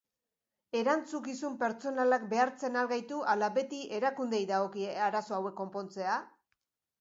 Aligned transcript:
Erantzukizun 0.77 1.57
pertsonalak 1.59 2.25
behartzen 2.31 2.79
al 2.81 2.89
gaitu 2.93 3.19
ala 3.35 3.51
beti 3.59 3.83
erakundeei 3.99 4.41
dagokie 4.55 4.97
arazo 5.11 5.39
hauek 5.39 5.59
konpontzea? 5.63 6.19